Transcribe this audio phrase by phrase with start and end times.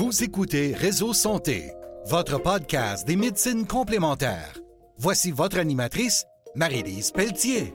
[0.00, 1.74] Vous écoutez Réseau Santé,
[2.06, 4.58] votre podcast des médecines complémentaires.
[4.96, 6.24] Voici votre animatrice,
[6.54, 7.74] Marie-Lise Pelletier.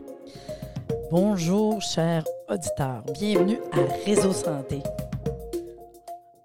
[1.12, 3.03] Bonjour, chers auditeurs.
[3.13, 4.81] Bienvenue à Réseau Santé.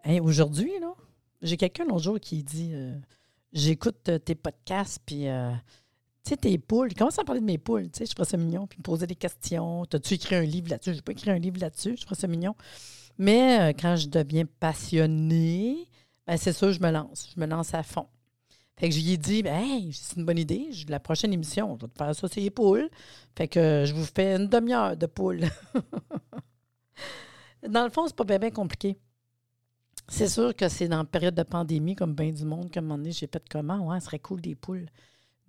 [0.05, 0.71] Hein, Aujourd'hui,
[1.41, 2.95] j'ai quelqu'un l'autre jour qui dit euh,
[3.55, 5.51] J'écoute euh, tes podcasts, puis euh,
[6.25, 6.93] tu sais, tes poules.
[6.93, 9.07] Commence à parler de mes poules, tu sais, je trouve ça mignon, puis me poser
[9.07, 9.87] des questions.
[9.87, 10.91] T'as-tu écrit un livre là-dessus?
[10.91, 12.55] Je n'ai pas écrit un livre là-dessus, je trouve ça mignon.
[13.21, 15.87] Mais euh, quand je deviens passionnée,
[16.27, 17.31] ben, c'est sûr, je me lance.
[17.35, 18.07] Je me lance à fond.
[18.79, 20.71] Fait que je lui ai dit, ben, hey, c'est une bonne idée.
[20.89, 22.89] La prochaine émission, je vais te faire ça, c'est les poules.
[23.37, 25.45] Fait que je vous fais une demi-heure de poules.
[27.69, 28.99] dans le fond, c'est pas bien, bien compliqué.
[30.09, 32.89] C'est sûr que c'est dans la période de pandémie, comme bien du monde, comme un
[32.89, 33.87] moment donné, j'ai fait comment?
[33.87, 34.87] Ouais, ce serait cool des poules.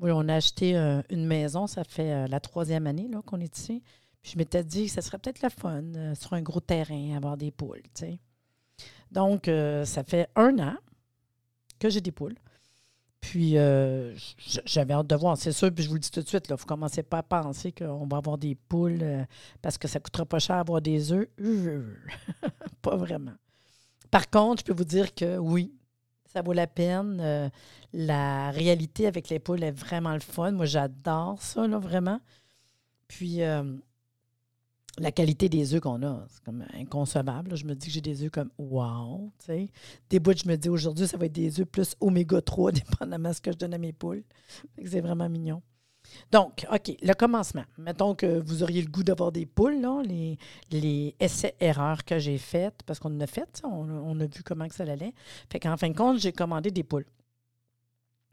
[0.02, 3.58] Oui, on a acheté euh, une maison, ça fait euh, la troisième année qu'on est
[3.58, 3.82] ici.
[4.24, 7.38] Je m'étais dit que ça serait peut-être le fun euh, sur un gros terrain, avoir
[7.38, 7.82] des poules.
[9.12, 10.76] Donc, euh, ça fait un an
[11.80, 12.36] que j'ai des poules.
[13.20, 14.16] Puis, euh,
[14.66, 16.52] j'avais hâte de voir, c'est sûr, puis je vous le dis tout de suite, il
[16.52, 19.28] ne faut commencer pas à penser qu'on va avoir des poules
[19.62, 21.28] parce que ça ne coûtera pas cher avoir des œufs.
[22.82, 23.34] Pas vraiment.
[24.10, 25.72] Par contre, je peux vous dire que oui,
[26.26, 27.52] ça vaut la peine.
[27.94, 30.52] La réalité avec les poules est vraiment le fun.
[30.52, 32.20] Moi, j'adore ça, là, vraiment.
[33.12, 33.64] Puis, euh,
[34.98, 37.56] la qualité des œufs qu'on a, c'est comme inconcevable.
[37.56, 39.70] Je me dis que j'ai des œufs comme wow, tu sais.
[40.10, 43.30] Des bouts, je me dis aujourd'hui, ça va être des œufs plus oméga 3, dépendamment
[43.30, 44.24] de ce que je donne à mes poules.
[44.86, 45.62] C'est vraiment mignon.
[46.32, 47.64] Donc, OK, le commencement.
[47.78, 50.38] Mettons que vous auriez le goût d'avoir des poules, les,
[50.72, 54.68] les essais-erreurs que j'ai faites, parce qu'on en a fait, on, on a vu comment
[54.68, 55.14] que ça allait.
[55.50, 57.06] Fait qu'en fin de compte, j'ai commandé des poules.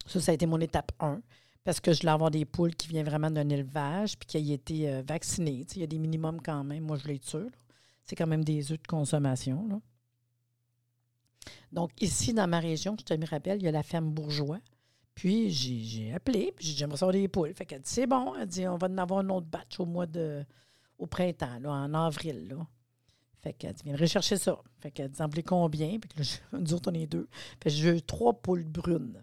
[0.06, 1.20] Ça, ça a été mon étape 1,
[1.68, 4.54] parce que je voulais avoir des poules qui viennent vraiment d'un élevage, puis qui aient
[4.54, 5.66] été euh, vaccinées.
[5.74, 6.84] Il y a des minimums quand même.
[6.84, 7.40] Moi, je sûre.
[7.40, 7.50] là.
[8.04, 9.68] C'est quand même des œufs de consommation.
[9.68, 9.78] là.
[11.70, 14.60] Donc, ici, dans ma région, je te me rappelle, il y a la ferme Bourgeois.
[15.14, 17.52] Puis, j'ai appelé, puis j'ai dit, j'aimerais savoir des poules.
[17.52, 18.34] Fait qu'elle dit, c'est bon.
[18.34, 20.46] Elle dit, on va en avoir un autre batch au mois de.
[20.98, 22.48] au printemps, là, en avril.
[22.48, 22.66] Là.
[23.42, 24.58] Fait qu'elle dit, viens rechercher ça.
[24.80, 25.98] Fait qu'elle dit, en combien?
[25.98, 27.28] Puis que là, nous autres, on est deux.
[27.62, 29.22] Fait que j'ai eu trois poules brunes.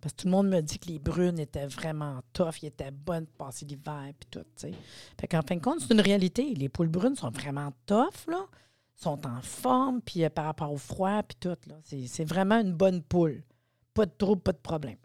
[0.00, 2.90] Parce que tout le monde me dit que les brunes étaient vraiment tough, ils étaient
[2.90, 4.72] bonnes pour passer l'hiver, puis tout, tu sais.
[5.20, 6.54] Fait qu'en fin de compte, c'est une réalité.
[6.54, 8.46] Les poules brunes sont vraiment tough, là.
[8.94, 11.56] Sont en forme, puis euh, par rapport au froid, puis tout.
[11.84, 13.42] C'est vraiment une bonne poule.
[13.94, 14.98] Pas de trouble, pas de problème.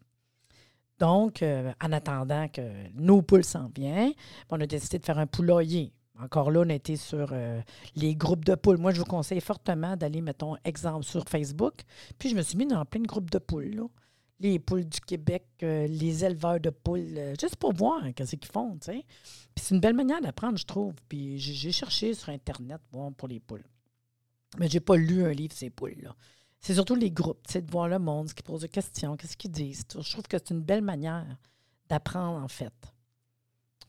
[1.00, 2.62] Donc, euh, en attendant que
[2.94, 4.14] nos poules s'en viennent,
[4.50, 5.94] on a décidé de faire un poulailler.
[6.22, 7.62] Encore là, on été sur euh,
[7.96, 8.78] les groupes de poules.
[8.78, 11.74] Moi, je vous conseille fortement d'aller, mettons, exemple sur Facebook.
[12.20, 13.82] Puis je me suis mis dans plein de groupes de poules.
[14.44, 18.52] Les poules du Québec, euh, les éleveurs de poules, euh, juste pour voir qu'est-ce qu'ils
[18.52, 18.78] font.
[18.78, 19.06] Puis
[19.56, 20.94] c'est une belle manière d'apprendre, je trouve.
[21.08, 23.64] Puis j'ai cherché sur Internet bon, pour les poules.
[24.60, 26.14] Mais j'ai pas lu un livre ces poules-là.
[26.60, 29.52] C'est surtout les groupes, de voir le monde, ce qu'ils posent des questions, qu'est-ce qu'ils
[29.52, 29.86] disent.
[29.98, 31.26] Je trouve que c'est une belle manière
[31.88, 32.74] d'apprendre, en fait.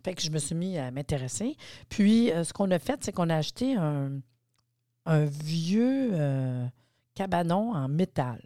[0.04, 1.56] Fait que je me suis mis à m'intéresser.
[1.88, 4.21] Puis, euh, ce qu'on a fait, c'est qu'on a acheté un,
[5.06, 6.12] vieux
[7.15, 8.41] cabanon en métal.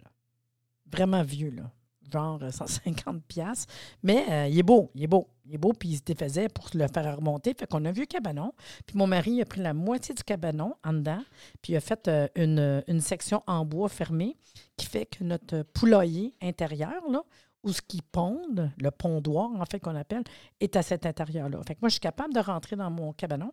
[0.91, 1.71] Vraiment vieux, là.
[2.11, 3.65] Genre euh, 150 pièces.
[4.03, 5.27] Mais euh, il est beau, il est beau.
[5.45, 7.55] Il est beau, puis il se défaisait pour le faire remonter.
[7.57, 8.53] Fait qu'on a un vieux cabanon.
[8.85, 11.23] Puis mon mari a pris la moitié du cabanon en dedans,
[11.61, 14.37] puis il a fait euh, une, une section en bois fermée
[14.77, 17.23] qui fait que notre poulailler intérieur, là,
[17.63, 20.23] où ce qui ponde, le pondoir, en fait, qu'on appelle,
[20.59, 21.59] est à cet intérieur-là.
[21.67, 23.51] Fait que moi, je suis capable de rentrer dans mon cabanon.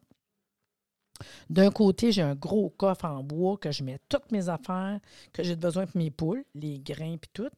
[1.48, 5.00] D'un côté, j'ai un gros coffre en bois que je mets toutes mes affaires
[5.32, 7.48] que j'ai besoin pour mes poules, les grains puis tout.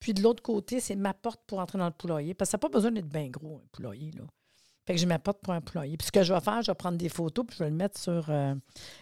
[0.00, 2.34] Puis de l'autre côté, c'est ma porte pour entrer dans le poulailler.
[2.34, 4.10] Parce que ça n'a pas besoin d'être bien gros, un poulailler.
[4.12, 4.24] Là.
[4.86, 5.96] Fait que j'ai ma porte pour un poulailler.
[5.96, 7.76] Puis ce que je vais faire, je vais prendre des photos puis je vais le
[7.76, 8.54] mettre sur euh,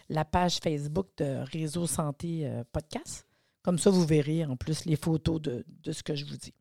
[0.09, 3.27] la page Facebook de Réseau Santé euh, Podcast.
[3.62, 6.54] Comme ça, vous verrez en plus les photos de, ce que je vous dis.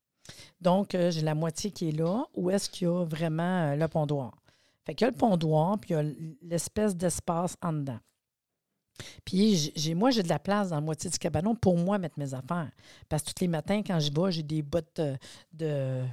[0.59, 2.25] Donc, euh, j'ai la moitié qui est là.
[2.33, 4.41] Où est-ce qu'il y a vraiment le pondoir?
[4.85, 6.03] Fait qu'il y a le pondoir, puis il y a
[6.41, 7.99] l'espèce d'espace en dedans.
[9.25, 12.17] Puis j'ai- moi, j'ai de la place dans la moitié du cabanon pour moi mettre
[12.19, 12.71] mes affaires.
[13.09, 15.15] Parce que tous les matins, quand je vais, j'ai des bottes euh,
[15.53, 16.03] de,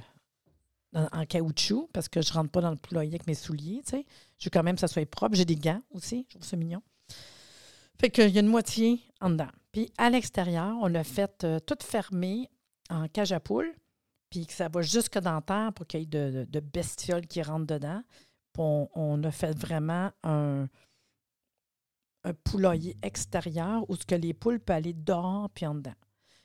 [0.93, 3.81] en, caoutchouc parce que je ne rentre pas dans le poulailler avec mes souliers.
[3.91, 5.35] Je veux quand même que ça soit propre.
[5.35, 6.25] J'ai des gants aussi.
[6.29, 6.81] Je trouve ça mignon.
[7.99, 9.47] Fait qu'il y a une moitié en dedans.
[9.71, 12.49] Puis à l'extérieur, on a fait euh, tout fermé
[12.89, 13.73] en cage à poules,
[14.29, 17.41] puis que ça va jusque dans terre pour qu'il y ait de, de- bestioles qui
[17.41, 18.01] rentrent dedans.
[18.53, 20.67] Puis on a fait vraiment un,
[22.23, 25.95] un poulailler extérieur où ce que les poules peuvent aller dehors puis en dedans.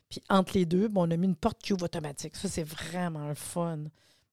[0.08, 2.36] Puis entre les deux, on a mis une porte cuve automatique.
[2.36, 3.84] Ça, c'est vraiment le fun.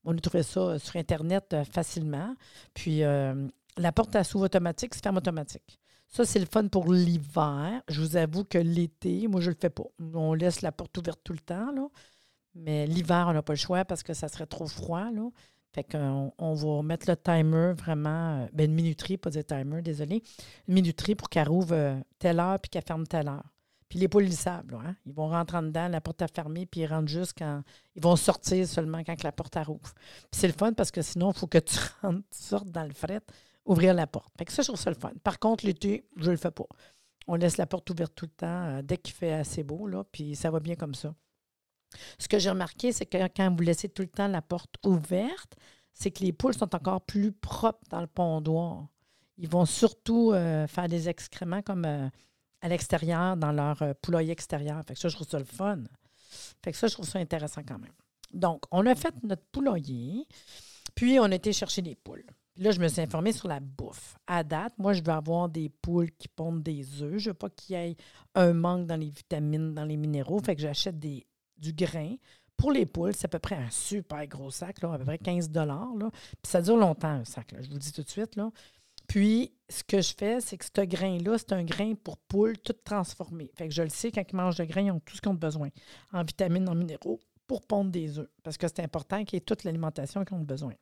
[0.05, 2.35] On a trouvé ça euh, sur Internet euh, facilement.
[2.73, 3.47] Puis euh,
[3.77, 5.79] la porte à sous automatique se ferme automatique.
[6.07, 7.81] Ça, c'est le fun pour l'hiver.
[7.87, 9.85] Je vous avoue que l'été, moi, je le fais pas.
[10.13, 11.87] On laisse la porte ouverte tout le temps, là.
[12.55, 15.27] Mais l'hiver, on n'a pas le choix parce que ça serait trop froid, là.
[15.73, 19.81] Fait qu'on on va mettre le timer vraiment, euh, ben une minuterie, pas de timer,
[19.81, 20.21] désolé,
[20.67, 23.53] une minuterie pour qu'elle rouvre euh, telle heure puis qu'elle ferme telle heure.
[23.89, 24.95] Puis les poules, ils hein?
[25.05, 27.61] Ils vont rentrer en dedans, la porte est fermée, puis ils rentrent juste quand.
[27.95, 29.93] Ils vont sortir seulement quand la porte rouvre.
[30.31, 32.85] Puis c'est le fun parce que sinon, il faut que tu rentres, tu sortes dans
[32.85, 33.21] le fret,
[33.65, 34.33] ouvrir la porte.
[34.37, 35.11] Fait que ça, je trouve ça le fun.
[35.23, 36.65] Par contre, l'été, je le fais pas.
[37.27, 40.03] On laisse la porte ouverte tout le temps euh, dès qu'il fait assez beau, là,
[40.11, 41.13] puis ça va bien comme ça.
[42.17, 45.55] Ce que j'ai remarqué, c'est que quand vous laissez tout le temps la porte ouverte,
[45.93, 48.87] c'est que les poules sont encore plus propres dans le pondoir.
[49.37, 52.07] Ils vont surtout euh, faire des excréments comme euh,
[52.61, 54.81] à l'extérieur, dans leur euh, poulailler extérieur.
[54.87, 55.83] Fait que ça, je trouve ça le fun.
[56.63, 57.93] Fait que ça, je trouve ça intéressant quand même.
[58.33, 60.25] Donc, on a fait notre poulailler,
[60.95, 62.25] puis on a été chercher des poules.
[62.57, 64.15] Là, je me suis informée sur la bouffe.
[64.27, 67.17] À date, moi, je veux avoir des poules qui pondent des œufs.
[67.17, 67.95] Je veux pas qu'il y ait
[68.35, 70.39] un manque dans les vitamines, dans les minéraux.
[70.39, 71.25] Fait que j'achète des
[71.63, 72.15] du grain.
[72.57, 75.17] Pour les poules, c'est à peu près un super gros sac, là, à peu près
[75.17, 75.61] 15 Puis
[76.43, 78.35] ça dure longtemps, un sac, je vous le dis tout de suite.
[78.35, 78.51] Là.
[79.07, 82.75] Puis, ce que je fais, c'est que ce grain-là, c'est un grain pour poules tout
[82.83, 83.51] transformé.
[83.55, 85.31] Fait que je le sais, quand ils mangent de grain, ils ont tout ce qu'ils
[85.31, 85.69] ont besoin,
[86.13, 88.29] en vitamines, en minéraux, pour pondre des œufs.
[88.43, 90.73] Parce que c'est important qu'ils aient toute l'alimentation qu'ils ont besoin.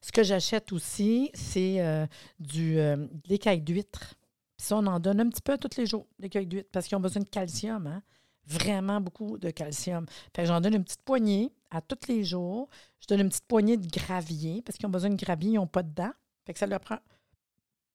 [0.00, 2.06] Ce que j'achète aussi, c'est euh,
[2.40, 4.14] du euh, l'écaille d'huître.
[4.56, 7.00] ça, on en donne un petit peu tous les jours, l'écaille d'huître, parce qu'ils ont
[7.00, 7.86] besoin de calcium.
[7.86, 8.02] Hein?
[8.46, 10.06] Vraiment beaucoup de calcium.
[10.34, 12.68] Fait j'en donne une petite poignée à tous les jours.
[13.00, 15.66] Je donne une petite poignée de gravier parce qu'ils ont besoin de gravier, ils n'ont
[15.66, 16.12] pas de dents.
[16.44, 16.98] Fait que ça leur prend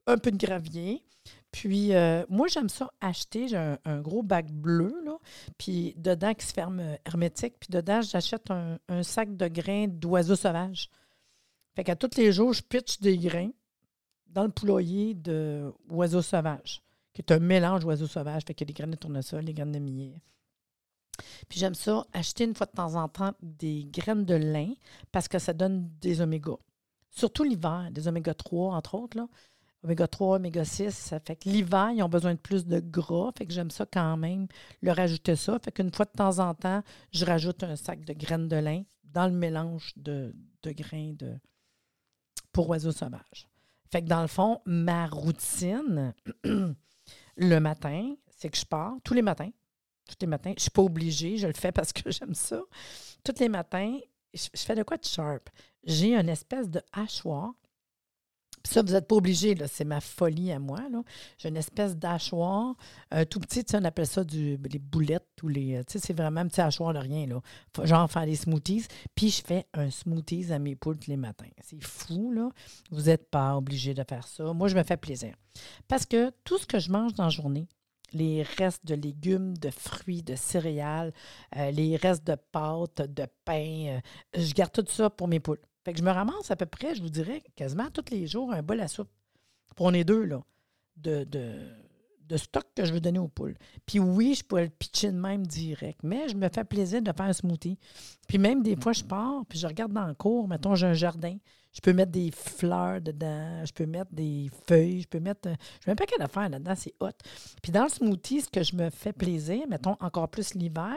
[0.07, 1.03] un peu de gravier.
[1.51, 3.47] Puis, euh, moi, j'aime ça acheter.
[3.47, 5.17] J'ai un, gros bac bleu, là,
[5.57, 7.55] puis dedans qui se ferme euh, hermétique.
[7.59, 10.89] Puis dedans, j'achète un, sac de grains d'oiseaux sauvages.
[11.75, 13.51] Fait qu'à tous les jours, je pitch des grains
[14.27, 16.81] dans le poulailler d'oiseaux sauvages,
[17.13, 18.44] qui est un mélange d'oiseaux sauvages.
[18.45, 20.13] Fait qu'il y a des graines de tournesol, des graines de millet,
[21.49, 24.73] puis j'aime ça, acheter une fois de temps en temps des graines de lin
[25.11, 26.53] parce que ça donne des oméga.
[27.09, 29.17] Surtout l'hiver, des oméga 3, entre autres.
[29.17, 29.27] Là.
[29.83, 33.31] Oméga 3, oméga 6, ça fait que l'hiver, ils ont besoin de plus de gras.
[33.37, 34.47] Fait que j'aime ça quand même,
[34.81, 35.59] leur ajouter ça.
[35.59, 38.83] Fait qu'une fois de temps en temps, je rajoute un sac de graines de lin
[39.03, 41.37] dans le mélange de, de grains de,
[42.51, 43.47] pour oiseaux sauvages.
[43.91, 46.13] Fait que dans le fond, ma routine,
[46.43, 49.51] le matin, c'est que je pars tous les matins
[50.07, 50.51] tous les matins.
[50.51, 52.62] Je ne suis pas obligée, je le fais parce que j'aime ça.
[53.24, 53.98] Tous les matins,
[54.33, 55.50] je, fais de quoi de sharp?
[55.83, 57.54] J'ai une espèce de hachoir.
[58.63, 60.80] Ça, vous n'êtes pas obligé, c'est ma folie à moi.
[61.38, 62.75] J'ai une espèce d'hachoir
[63.12, 65.81] un tout petit, on appelle ça du, les boulettes ou les.
[65.88, 67.27] c'est vraiment un petit hachoir de rien.
[67.27, 67.42] Là.
[67.86, 68.88] genre faire des smoothies.
[69.15, 71.48] Puis je fais un smoothies à mes poules tous les matins.
[71.63, 72.50] C'est fou, là.
[72.92, 74.51] Vous n'êtes pas obligé de faire ça.
[74.51, 75.33] Moi, je me fais plaisir.
[75.88, 77.69] Parce que tout ce que je mange dans la journée,
[78.13, 81.13] les restes de légumes, de fruits, de céréales,
[81.56, 83.98] euh, les restes de pâtes, de pain.
[83.98, 84.00] Euh,
[84.36, 85.59] je garde tout ça pour mes poules.
[85.83, 88.51] Fait que je me ramasse à peu près, je vous dirais, quasiment tous les jours,
[88.51, 89.09] un bol à soupe.
[89.75, 90.44] Pour les deux, là,
[90.98, 91.25] de,
[92.35, 93.56] stock que je veux donner aux poules.
[93.85, 97.12] Puis oui, je pourrais le pitcher de même direct, mais je me fais plaisir de
[97.13, 97.77] faire un smoothie.
[98.27, 100.94] Puis même des fois, je pars, puis je regarde dans le cours, mettons, j'ai un
[100.94, 101.38] jardin,
[101.71, 105.47] je peux mettre des fleurs dedans, je peux mettre des feuilles, je peux mettre.
[105.47, 107.11] Je mets un paquet d'affaires là-dedans, c'est hot.
[107.61, 110.95] Puis dans le smoothie, ce que je me fais plaisir, mettons encore plus l'hiver,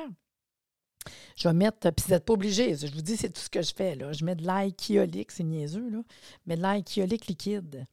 [1.37, 3.63] je vais mettre, puis vous n'êtes pas obligé, je vous dis, c'est tout ce que
[3.63, 3.95] je fais.
[3.95, 4.13] Là.
[4.13, 6.03] Je mets de l'ail kyolique, c'est niaiseux, là,
[6.47, 7.87] mais de l'ail kyolique liquide.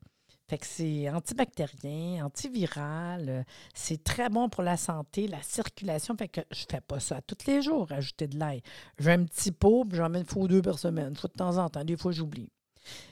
[0.49, 6.15] Fait que c'est antibactérien, antiviral, c'est très bon pour la santé, la circulation.
[6.15, 8.61] Fait que je fais pas ça tous les jours, ajouter de l'ail.
[8.97, 11.29] J'ai un petit pot, puis j'en mets une fois ou deux par semaine, une fois
[11.29, 11.83] de temps en temps.
[11.83, 12.49] Des fois, j'oublie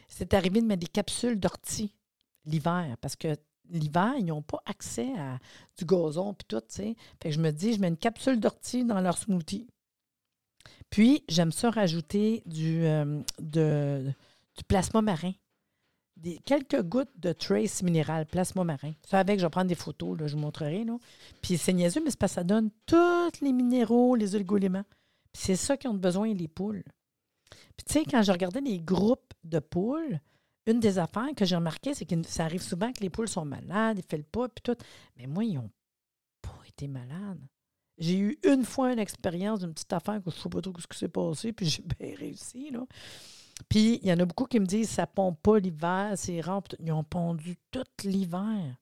[0.08, 1.94] c'est arrivé de mettre des capsules d'ortie
[2.46, 3.36] l'hiver parce que
[3.70, 5.40] l'hiver, ils n'ont pas accès à
[5.78, 6.96] du gazon et tout, tu sais.
[7.22, 9.68] Fait que je me dis, je mets une capsule d'ortie dans leur smoothie.
[10.90, 15.34] Puis, j'aime ça rajouter du, euh, du plasma marin.
[16.18, 18.94] Des, quelques gouttes de trace minéral, plasma marin.
[19.06, 20.86] Ça avec, je vais prendre des photos, je vous montrerai.
[20.86, 20.98] Là.
[21.42, 24.86] Puis c'est niaiseux, mais c'est parce que ça donne tous les minéraux, les oligoéléments.
[25.34, 26.84] Puis c'est ça qu'ils ont besoin, les poules.
[27.76, 30.20] Puis, tu sais, quand je regardais les groupes de poules,
[30.66, 33.46] une des affaires que j'ai remarqué, c'est que ça arrive souvent que les poules sont
[33.46, 34.84] malades, ils ne font pas, puis tout.
[35.18, 35.70] Mais moi, ils n'ont
[36.42, 37.42] pas été malades.
[37.98, 40.74] J'ai eu une fois une expérience d'une petite affaire que je ne sais pas trop
[40.80, 42.86] ce qui s'est passé, puis j'ai bien réussi, là.
[43.70, 46.64] Puis, il y en a beaucoup qui me disent ça pond pas l'hiver, c'est rare.
[46.80, 48.76] Ils ont pondu tout l'hiver.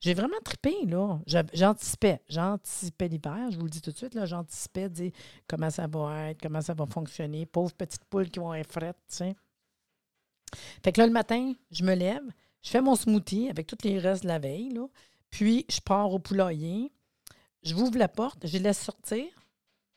[0.00, 1.20] J'ai vraiment trippé, là.
[1.52, 2.20] J'anticipais.
[2.28, 4.26] J'anticipais l'hiver, je vous le dis tout de suite, là.
[4.26, 5.12] J'anticipais dire
[5.46, 7.46] comment ça va être, comment ça va fonctionner.
[7.46, 9.24] Pauvres petites poules qui vont être frettes, tu.
[10.84, 12.24] Fait que là, le matin, je me lève,
[12.62, 14.86] Je fais mon smoothie avec tous les restes de la veille, là.
[15.30, 16.92] Puis, je pars au poulailler.
[17.62, 19.24] Je ouvre la porte, je laisse sortir.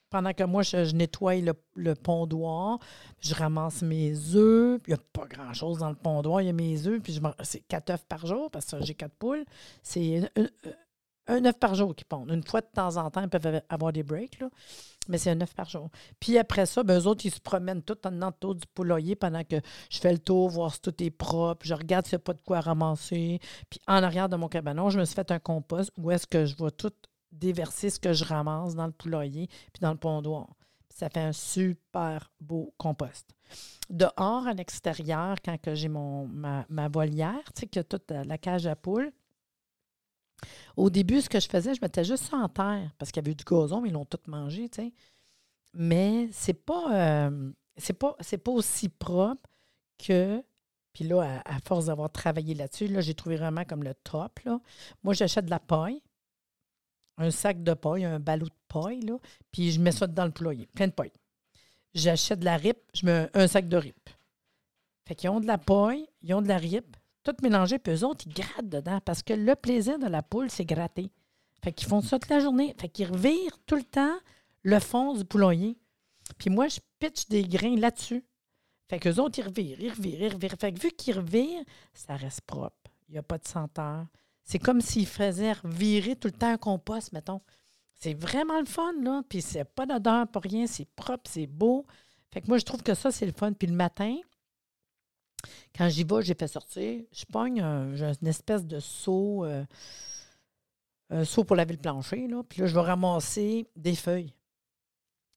[0.10, 2.80] Pendant que moi, je, nettoie le, le, pondoir,
[3.20, 4.82] je ramasse mes œufs.
[4.88, 6.42] Il n'y a pas grand-chose dans le pondoir.
[6.42, 9.16] Il y a mes œufs, puis c'est quatre œufs par jour parce que j'ai quatre
[9.16, 9.46] poules.
[9.84, 10.30] C'est
[11.28, 12.32] un, œuf par jour qui pondent.
[12.32, 14.50] Une fois de temps en temps, ils peuvent avoir des breaks, là,
[15.08, 15.90] mais c'est un œuf par jour.
[16.20, 19.44] Puis après ça, ben, eux autres, ils se promènent tout en autour du poulailler pendant
[19.44, 19.58] que
[19.90, 21.66] je fais le tour, voir si tout est propre.
[21.66, 23.40] Je regarde s'il n'y a pas de quoi ramasser.
[23.70, 26.46] Puis en arrière de mon cabanon, je me suis fait un compost où est-ce que
[26.46, 26.94] je vois tout
[27.32, 30.56] déverser ce que je ramasse dans le poulailler puis dans le pondoir.
[30.90, 33.36] Ça fait un super beau compost.
[33.90, 38.76] Dehors, à l'extérieur, quand j'ai ma, ma, volière, tu sais, que toute la cage à
[38.76, 39.12] poules,
[40.76, 43.26] au début, ce que je faisais, je mettais juste ça en terre parce qu'il y
[43.26, 44.94] avait du gazon, mais ils l'ont tout mangé, tu sais.
[45.74, 49.50] Mais c'est pas, euh, c'est pas, pas aussi propre
[49.98, 50.44] que.
[50.94, 54.40] Puis là, à, force d'avoir travaillé là-dessus, là, j'ai trouvé vraiment comme le top.
[54.46, 54.62] Là.
[55.04, 56.02] Moi, j'achète de la paille,
[57.18, 59.18] un sac de paille, un ballot de paille, là,
[59.52, 61.14] puis je mets ça dans le poulailler, plein de paille.
[61.94, 64.10] J'achète de la rip, je mets un sac de rip.
[65.08, 68.06] Fait qu'ils ont de la paille, ils ont de la rip, tout mélangé, puis eux
[68.06, 71.10] autres, ils grattent dedans parce que le plaisir de la poule, c'est gratter.
[71.64, 72.76] Fait qu'ils font ça toute la journée.
[72.80, 74.16] Fait qu'ils revirent tout le temps
[74.62, 75.78] le fond du poulailler.
[76.38, 78.24] Puis moi, je pitch des grains là-dessus.
[78.88, 80.56] Fait qu'eux autres, ils revirent, ils revirent, ils revirent.
[80.60, 82.92] Fait que vu qu'ils revirent, ça reste propre.
[83.10, 84.06] Il n'y a pas de senteur.
[84.46, 87.42] C'est comme s'ils faisaient revirer tout le temps un compost, mettons.
[87.96, 89.24] C'est vraiment le fun, là.
[89.28, 90.68] Puis c'est pas d'odeur, pas rien.
[90.68, 91.86] C'est propre, c'est beau.
[92.32, 93.54] Fait que moi, je trouve que ça, c'est le fun.
[93.54, 94.16] Puis le matin,
[95.76, 99.66] quand j'y vais, j'ai fait sortir, je pogne une espèce de seau, euh,
[101.10, 104.34] un seau pour laver le plancher, là, puis là, je vais ramasser des feuilles.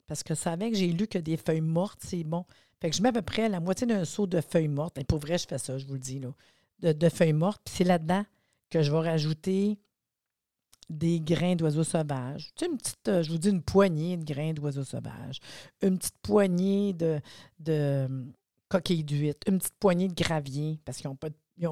[0.07, 2.45] Parce que ça que j'ai lu que des feuilles mortes, c'est bon.
[2.81, 4.99] Fait que je mets à peu près la moitié d'un seau de feuilles mortes.
[4.99, 7.61] Et pour vrai, je fais ça, je vous le dis, là, de, feuilles mortes.
[7.65, 8.25] Puis c'est là-dedans
[8.71, 9.79] que je vais rajouter
[10.89, 12.51] des grains d'oiseaux sauvages.
[12.55, 15.39] Tu sais, une petite, euh, je vous dis une poignée de grains d'oiseaux sauvages.
[15.83, 17.21] Une petite poignée de,
[17.59, 18.09] de
[18.69, 21.29] coquille d'huître, une petite poignée de gravier, parce qu'ils n'ont pas,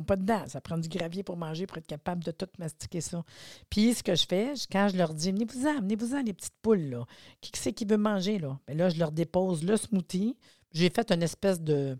[0.07, 0.47] pas de dents.
[0.49, 3.25] Ça prend du gravier pour manger, pour être capable de tout mastiquer ça.
[3.71, 7.07] Puis, ce que je fais, quand je leur dis, venez-vous-en, venez-vous-en, les petites poules, là.
[7.41, 8.59] Qui c'est qui veut manger, là?
[8.67, 10.37] Bien là, je leur dépose le smoothie.
[10.73, 11.97] J'ai fait une espèce de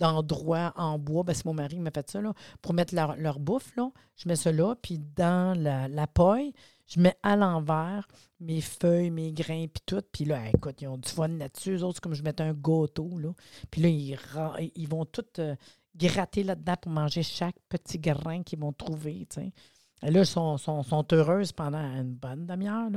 [0.00, 2.20] d'endroit en bois, ben, c'est mon mari qui m'a fait ça,
[2.62, 3.72] pour mettre leur, leur, bouffe.
[4.16, 6.52] Je mets ça là, puis dans la, la paille,
[6.86, 8.08] je mets à l'envers
[8.40, 10.02] mes feuilles, mes grains, puis tout.
[10.10, 11.76] Puis là, écoute, ils ont du fun là-dessus.
[11.76, 13.32] Eux autres, comme je mettais un gâteau, là.
[13.70, 14.18] Puis là, ils,
[14.74, 15.54] ils vont tout euh,
[15.94, 19.28] gratter là-dedans pour manger chaque petit grain qu'ils vont trouver.
[20.02, 22.90] Et là, ils sont, sont, heureuses pendant une bonne demi-heure.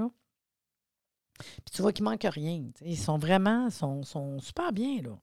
[1.37, 2.63] Puis tu vois qu'il manque rien.
[2.81, 5.17] Ils sont vraiment, sont, sont super bien, là.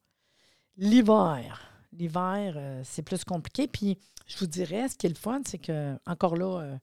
[0.76, 1.69] L'hiver.
[1.92, 3.66] L'hiver, euh, c'est plus compliqué.
[3.66, 6.76] Puis je vous dirais, ce qui est le fun, c'est que, encore là, euh,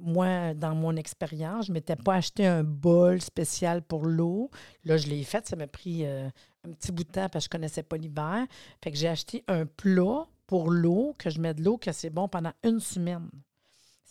[0.00, 4.50] moi, dans mon expérience, je ne m'étais pas acheté un bol spécial pour l'eau.
[4.84, 5.46] Là, je l'ai fait.
[5.46, 6.28] Ça m'a pris euh,
[6.66, 8.46] un petit bout de temps parce que je ne connaissais pas l'hiver.
[8.82, 12.10] Fait que j'ai acheté un plat pour l'eau, que je mets de l'eau, que c'est
[12.10, 13.30] bon pendant une semaine.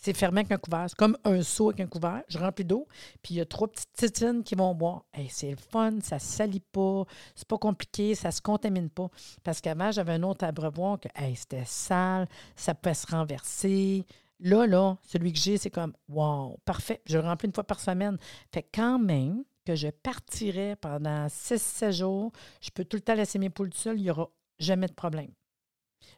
[0.03, 0.85] C'est fermé avec un couvert.
[0.89, 2.23] C'est comme un seau avec un couvert.
[2.27, 2.89] Je remplis d'eau,
[3.21, 5.05] puis il y a trois petites titines qui vont boire.
[5.29, 7.05] c'est le fun, ça ne salit pas,
[7.35, 9.07] c'est pas compliqué, ça ne se contamine pas.
[9.45, 14.05] Parce qu'avant, j'avais un autre abreuvoir que c'était sale, ça peut se renverser.
[14.41, 17.79] Là, là, celui que j'ai, c'est comme Wow, parfait, je le remplis une fois par
[17.79, 18.17] semaine.
[18.51, 23.39] Fait quand même que je partirais pendant 6-7 jours, je peux tout le temps laisser
[23.39, 24.29] mes poules seules, il n'y aura
[24.59, 25.31] jamais de problème.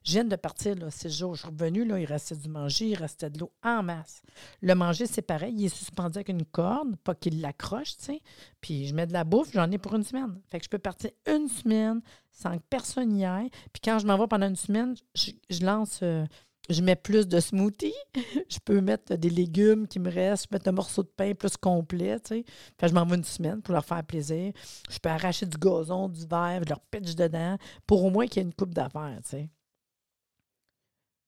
[0.03, 1.35] Je viens de partir là, 6 jours.
[1.35, 4.21] Je suis revenu, là, il restait du manger, il restait de l'eau en masse.
[4.61, 8.21] Le manger, c'est pareil, il est suspendu avec une corde, pas qu'il l'accroche, tu sais.
[8.61, 10.39] Puis je mets de la bouffe, j'en ai pour une semaine.
[10.49, 12.01] Fait que je peux partir une semaine
[12.31, 13.49] sans que personne n'y aille.
[13.73, 15.99] Puis quand je m'en vais pendant une semaine, je, lance.
[16.03, 16.25] Euh,
[16.69, 17.93] je mets plus de smoothie.
[18.49, 21.33] je peux mettre des légumes qui me restent, je peux mettre un morceau de pain
[21.33, 22.45] plus complet, tu sais.
[22.81, 24.51] je m'en vais une semaine pour leur faire plaisir.
[24.89, 28.41] Je peux arracher du gazon, du verre, je leur pitch dedans pour au moins qu'il
[28.41, 29.49] y ait une coupe d'affaires, tu sais.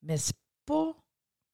[0.07, 0.35] Mais c'est
[0.65, 0.93] pas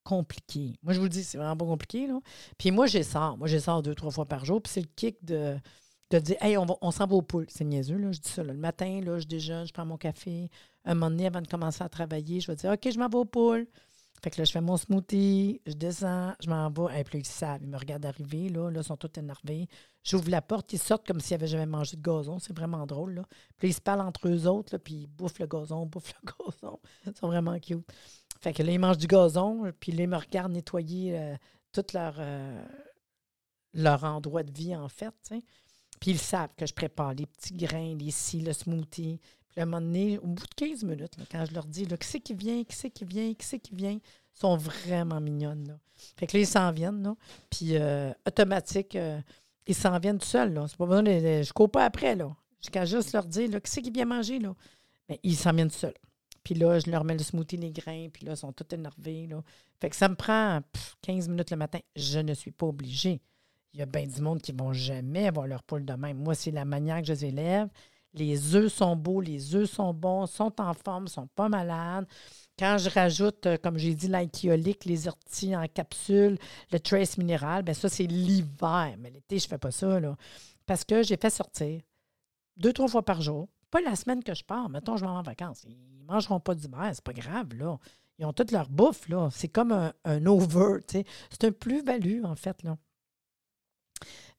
[0.03, 0.75] compliqué.
[0.83, 2.19] Moi, je vous le dis, c'est vraiment pas compliqué, là.
[2.57, 3.35] Puis moi, j'ai ça.
[3.37, 4.61] Moi, j'ai ça deux, trois fois par jour.
[4.61, 5.57] Puis c'est le kick de,
[6.11, 7.45] de dire, hey, on, on s'en va au poule.
[7.49, 8.11] C'est niaiseux, là.
[8.11, 10.49] Je dis ça, Le matin, là, je déjeune, je prends mon café
[10.85, 13.17] un moment donné, avant de commencer à travailler, je vais dire OK, je m'en vais
[13.17, 13.67] au pool.
[14.23, 17.01] Fait que là, je fais mon smoothie, je descends, je m'en vais.
[17.01, 19.67] Et puis ils savent, ils me regardent arriver, là, là, ils sont tous énervés.
[20.01, 22.39] J'ouvre la porte, ils sortent comme s'ils n'avaient jamais mangé de gazon.
[22.39, 23.23] C'est vraiment drôle, là.
[23.57, 26.31] Puis ils se parlent entre eux autres, là, puis ils bouffent le gazon, bouffent le
[26.31, 26.79] gazon.
[27.05, 27.85] Ils sont vraiment cute.
[28.39, 31.35] Fait que là, ils mangent du gazon, puis là, ils me regardent nettoyer euh,
[31.73, 32.65] tout leur, euh,
[33.73, 35.13] leur endroit de vie, en fait,
[35.99, 39.19] Puis ils savent que je prépare les petits grains, les scies, le smoothie.
[39.53, 42.33] Puis à un au bout de 15 minutes, quand je leur dis qui c'est qui
[42.33, 45.77] vient, qui c'est qui vient, qui c'est qui vient, ils sont vraiment mignonnes.
[46.17, 47.03] Fait que là, ils s'en viennent.
[47.03, 47.15] Là.
[47.51, 49.21] Puis euh, automatique, euh,
[49.67, 50.59] ils s'en viennent tout seuls.
[50.67, 52.15] C'est pas besoin de, je ne cours pas après.
[52.15, 52.35] Là.
[52.59, 54.39] Jusqu'à juste leur dire qui c'est qui vient manger.
[55.07, 55.93] Mais ils s'en viennent tout seuls.
[56.43, 59.29] Puis là, je leur mets le smoothie, les grains, puis là, ils sont tous énervés.
[59.79, 60.61] Fait que ça me prend
[61.03, 61.79] 15 minutes le matin.
[61.95, 63.21] Je ne suis pas obligée.
[63.73, 66.17] Il y a bien du monde qui ne vont jamais avoir leur poule de même.
[66.17, 67.69] Moi, c'est la manière que je les élève.
[68.13, 72.05] Les œufs sont beaux, les œufs sont bons, sont en forme, sont pas malades.
[72.59, 76.37] Quand je rajoute, euh, comme j'ai dit, l'alcoolique, les orties en capsule,
[76.71, 78.95] le trace minéral, bien ça, c'est l'hiver.
[78.99, 79.99] Mais l'été, je ne fais pas ça.
[80.65, 81.81] Parce que j'ai fait sortir
[82.55, 83.47] deux, trois fois par jour.
[83.71, 84.69] Pas la semaine que je pars.
[84.69, 85.63] Mettons, je vais en vacances.
[85.67, 87.77] Ils ne mangeront pas d'hiver, c'est pas grave, là.
[88.19, 89.29] Ils ont toute leur bouffe, là.
[89.31, 90.77] C'est comme un, un over.
[90.87, 92.61] C'est un plus-value, en fait.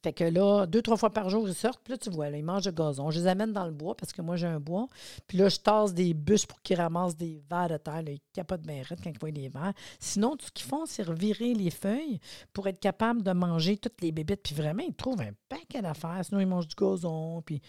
[0.02, 1.80] Fait que là, deux, trois fois par jour, ils sortent.
[1.83, 3.11] Puis là, tu vois, là, ils mangent le gazon.
[3.11, 4.87] Je les amène dans le bois parce que moi, j'ai un bois.
[5.26, 8.02] Puis là, je tasse des bus pour qu'ils ramassent des verres de terre.
[8.02, 9.73] Là, ils capotent bien raide quand ils voient les verres.
[9.99, 12.21] Sinon, tout ce qu'ils font, c'est revirer les feuilles
[12.52, 14.42] pour être capable de manger toutes les bébites.
[14.42, 16.21] Puis vraiment, ils trouvent un paquet d'affaires.
[16.23, 17.40] Sinon, ils mangent du gazon.
[17.42, 17.62] Puis...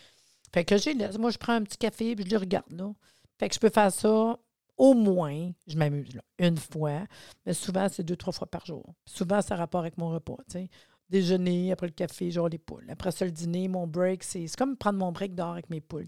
[0.54, 2.92] Fait que j'ai Moi, je prends un petit café puis je les regarde là.
[3.38, 4.38] Fait que je peux faire ça
[4.78, 7.06] au moins, je m'amuse là, une fois,
[7.46, 8.94] mais souvent, c'est deux, trois fois par jour.
[9.06, 10.38] souvent, ça a rapport avec mon repas.
[10.50, 10.70] Tu sais
[11.10, 12.86] déjeuner, après le café, genre les poules.
[12.90, 16.08] Après ça, le dîner, mon break, c'est comme prendre mon break d'or avec mes poules.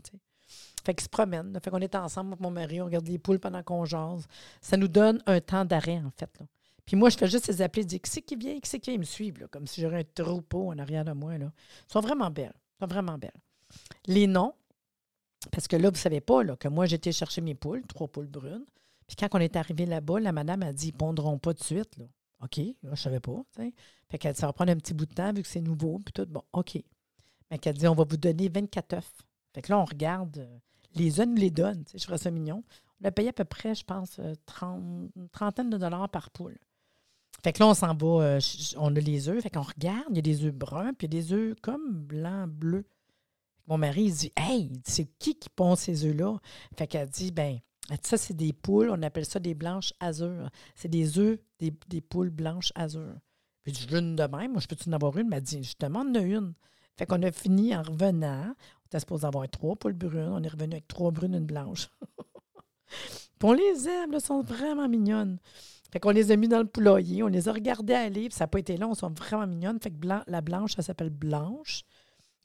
[0.86, 1.58] Fait qu'ils se promènent.
[1.62, 4.26] Fait qu'on est ensemble avec mon mari, on regarde les poules pendant qu'on jase.
[4.62, 6.30] Ça nous donne un temps d'arrêt, en fait.
[6.40, 6.46] Là.
[6.86, 8.92] Puis moi, je fais juste les appeler, dire qui c'est qui vient, qui c'est qui
[8.92, 9.00] vient?
[9.00, 11.38] Me suivre, là, comme si j'aurais un troupeau en arrière de moi.
[11.38, 11.52] Là.
[11.90, 12.54] Ils sont vraiment belles.
[12.56, 13.32] Ils sont vraiment belles.
[14.06, 14.54] Les noms,
[15.52, 18.28] parce que là, vous ne savez pas que moi, j'étais chercher mes poules, trois poules
[18.28, 18.66] brunes.
[19.06, 21.98] Puis quand on est arrivé là-bas, la madame a dit ils pondront pas de suite.
[22.44, 23.42] OK, je ne savais pas.
[24.10, 26.00] Fait qu'elle ça va prendre un petit bout de temps vu que c'est nouveau.
[26.00, 26.78] Puis tout, bon, OK.
[27.50, 29.12] Mais qu'elle dit, on va vous donner 24 œufs.
[29.54, 30.58] Fait que là, on regarde, euh,
[30.96, 31.84] les œufs nous les donnent.
[31.94, 32.64] Je ferais ça mignon.
[33.02, 36.30] On a payé à peu près, je pense, 30, euh, une trentaine de dollars par
[36.30, 36.58] poule.
[37.44, 38.40] Fait que là, on s'en va, euh,
[38.78, 39.42] on a les œufs.
[39.42, 41.56] Fait qu'on regarde, il y a des œufs bruns, puis il y a des œufs
[41.62, 42.86] comme blanc, bleu.
[43.68, 46.38] Mon mari, il dit, hey, c'est qui qui pond ces œufs-là?
[46.78, 47.60] Fait qu'elle dit, ben,
[48.02, 50.50] ça, c'est des poules, on appelle ça des blanches azur.
[50.76, 53.16] C'est des œufs, des, poules blanches azur.
[53.64, 55.26] Puis je veux une de même, moi, je peux-tu en avoir une?
[55.26, 56.54] Elle m'a dit, je te demande une.
[56.98, 58.54] Fait qu'on a fini en revenant.
[58.82, 60.30] On était supposé avoir trois poules brunes.
[60.32, 61.90] On est revenu avec trois brunes, et une blanche.
[62.88, 65.38] Puis on les aime, elles sont vraiment mignonnes.
[65.92, 68.44] Fait qu'on les a mis dans le poulailler, on les a regardées aller, puis ça
[68.44, 69.80] n'a pas été long, elles sont vraiment mignonnes.
[69.80, 71.84] Fait que la blanche, ça s'appelle Blanche.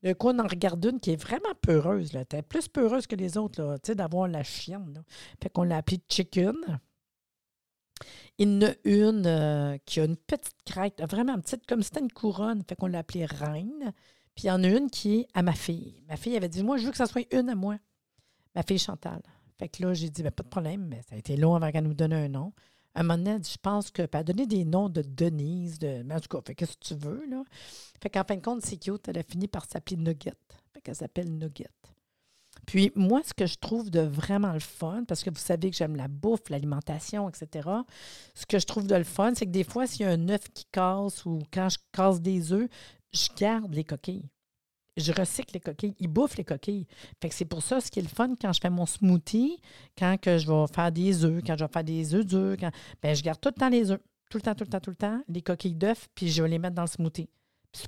[0.02, 2.12] Le coup, on en regarde une qui est vraiment peureuse.
[2.12, 2.24] Là.
[2.48, 5.04] Plus peureuse que les autres, là, d'avoir la chienne.
[5.40, 6.56] Fait qu'on l'a appelée Chicken.
[8.38, 11.88] Il y en a une euh, qui a une petite crête, vraiment petite, comme si
[11.88, 12.62] c'était une couronne.
[12.68, 13.92] Fait qu'on l'a appelée Reine.
[14.34, 16.02] Puis il y en a une qui est à ma fille.
[16.08, 17.76] Ma fille avait dit Moi, je veux que ça soit une à moi.
[18.56, 19.22] Ma fille Chantal.
[19.58, 21.70] Fait que là, j'ai dit ben, Pas de problème, mais ça a été long avant
[21.70, 22.52] qu'elle nous donne un nom
[22.94, 24.02] un moment donné, je pense que.
[24.02, 26.02] Elle a donné des noms de Denise, de.
[26.04, 27.42] Mais en tout cas, qu'est-ce que tu veux, là?
[28.02, 29.08] Fait qu'en fin de compte, c'est cute.
[29.08, 30.34] Elle a fini par s'appeler Nugget.
[30.72, 31.70] Fait qu'elle s'appelle Nugget.
[32.66, 35.76] Puis moi, ce que je trouve de vraiment le fun, parce que vous savez que
[35.76, 37.68] j'aime la bouffe, l'alimentation, etc.,
[38.34, 40.28] ce que je trouve de le fun, c'est que des fois, s'il y a un
[40.28, 42.68] œuf qui casse ou quand je casse des œufs,
[43.12, 44.28] je garde les coquilles
[44.96, 45.94] je recycle les coquilles.
[45.98, 46.86] Ils bouffent les coquilles.
[47.20, 49.58] Fait que c'est pour ça, ce qui est le fun, quand je fais mon smoothie,
[49.98, 52.70] quand que je vais faire des œufs, quand je vais faire des œufs durs, quand,
[53.02, 54.00] ben, je garde tout le temps les œufs.
[54.30, 56.48] Tout le temps, tout le temps, tout le temps, les coquilles d'œufs, puis je vais
[56.48, 57.28] les mettre dans le smoothie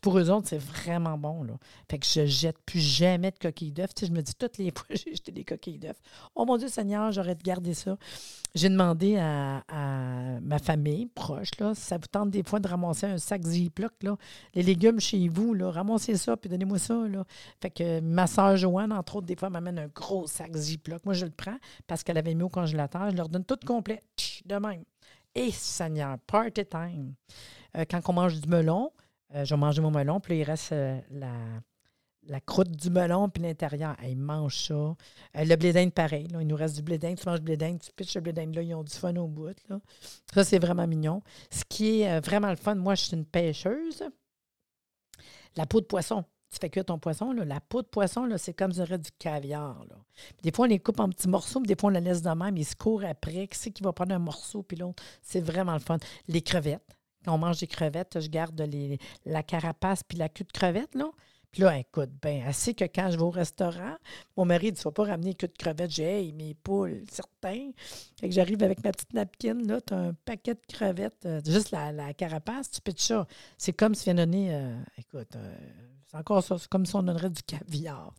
[0.03, 1.43] pour eux autres, c'est vraiment bon.
[1.43, 1.55] Là.
[1.91, 3.95] Fait que je jette plus jamais de coquilles d'œufs.
[3.95, 6.01] Tu je me dis toutes les fois j'ai jeté des coquilles d'œufs.
[6.35, 7.97] Oh mon Dieu Seigneur, j'aurais de garder ça.
[8.55, 9.63] J'ai demandé à,
[10.41, 13.93] ma famille proche, là, si ça vous tente des fois de ramasser un sac Ziploc,
[14.03, 14.17] là,
[14.55, 16.95] les légumes chez vous, là, ramassez ça, puis donnez-moi ça.
[16.95, 17.25] Là.
[17.61, 21.05] Fait que ma soeur Joanne, entre autres, des fois, m'amène un gros sac Ziploc.
[21.05, 23.11] Moi, je le prends parce qu'elle avait mis au congélateur.
[23.11, 24.03] Je leur donne tout complet,
[24.47, 24.85] de même.
[25.35, 27.15] Et Seigneur, party time.
[27.77, 28.93] Euh, quand on mange du melon,
[29.35, 33.97] euh, je vais mon melon, puis il reste euh, la, croûte du melon, puis l'intérieur.
[34.05, 34.75] ils mangent ça.
[34.75, 34.95] Euh,
[35.35, 36.29] le blé d'Inde, pareil.
[36.31, 37.19] il nous reste du blé d'Inde.
[37.19, 39.15] Tu manges du blé d'Inde, tu pitches le blé d'Inde là, ils ont du fun
[39.17, 39.57] au bout.
[39.69, 39.81] Là.
[40.33, 41.23] Ça, c'est vraiment mignon.
[41.51, 44.05] Ce qui est vraiment le fun, moi, je suis une pêcheuse.
[45.57, 46.25] La peau de poisson.
[46.51, 49.11] Tu fais cuire ton poisson, là, la peau de poisson, là, c'est comme si du
[49.19, 49.85] caviar.
[49.91, 49.97] Là.
[50.45, 52.31] Des fois, on les coupe en petits morceaux, puis des fois, on la laisse de
[52.31, 52.57] même.
[52.57, 53.49] Ils se courent après.
[53.49, 55.03] Qui c'est qui va prendre un morceau, puis l'autre?
[55.21, 55.97] C'est vraiment le fun.
[56.29, 56.94] Les crevettes.
[57.25, 58.61] Quand on mange des crevettes, je garde
[59.25, 61.11] la carapace puis la queue de crevette, là.
[61.55, 63.95] Puis là, écoute, ben, assez que quand je vais au restaurant,
[64.37, 65.89] mon mari dit, tu vas pas ramener queue de crevette.
[65.89, 67.71] J'ai, mes poules, certains.
[68.19, 71.41] Fait que j'arrive avec ma petite napkin, là, tu as un paquet de crevettes, euh,
[71.47, 73.29] juste la, carapace, tu pitches ça.
[73.57, 75.37] C'est comme si viens donner, euh, écoute,
[76.09, 76.59] C'est encore ça.
[76.59, 78.13] C'est comme si on donnerait du caviar.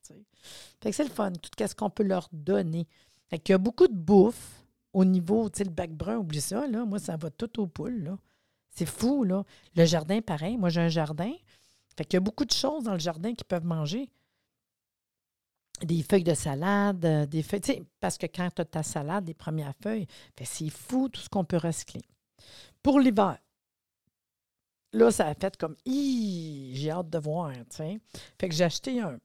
[0.81, 2.87] Fait que c'est le fun, tout ce qu'on peut leur donner.
[3.29, 4.63] Fait qu'il y a beaucoup de bouffe
[4.93, 6.85] au niveau, tu sais, le bac brun, oublie ça, là.
[6.85, 8.17] Moi, ça va tout aux poules, là.
[8.75, 9.43] C'est fou, là.
[9.75, 10.57] Le jardin, pareil.
[10.57, 11.31] Moi, j'ai un jardin.
[11.97, 14.09] Fait qu'il y a beaucoup de choses dans le jardin qu'ils peuvent manger.
[15.81, 17.85] Des feuilles de salade, euh, des feuilles.
[17.99, 20.07] Parce que quand tu as ta salade, les premières feuilles,
[20.43, 22.01] c'est fou tout ce qu'on peut recycler.
[22.83, 23.37] Pour l'hiver,
[24.93, 28.01] là, ça a fait comme j'ai hâte de voir, tu.
[28.39, 29.19] Fait que j'ai acheté un,